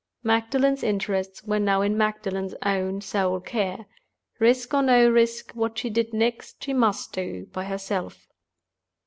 Magdalen's 0.23 0.81
interests 0.81 1.43
were 1.43 1.59
now 1.59 1.83
in 1.83 1.95
Magdalen's 1.95 2.55
own 2.65 3.01
sole 3.01 3.39
care. 3.39 3.85
Risk 4.39 4.73
or 4.73 4.81
no 4.81 5.07
risk, 5.07 5.51
what 5.51 5.77
she 5.77 5.91
did 5.91 6.11
next 6.11 6.63
she 6.63 6.73
must 6.73 7.13
do 7.13 7.45
by 7.53 7.65
herself. 7.65 8.27